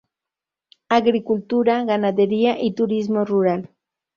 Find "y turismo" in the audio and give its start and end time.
2.59-3.23